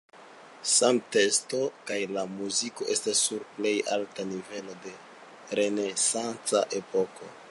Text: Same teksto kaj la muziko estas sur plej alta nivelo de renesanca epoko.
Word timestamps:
Same 0.75 1.01
teksto 1.15 1.59
kaj 1.89 1.97
la 2.13 2.23
muziko 2.31 2.87
estas 2.95 3.21
sur 3.27 3.45
plej 3.59 3.75
alta 3.97 4.27
nivelo 4.31 4.79
de 4.87 4.97
renesanca 5.61 6.67
epoko. 6.83 7.33